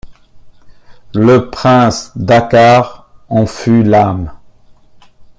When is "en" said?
3.29-3.45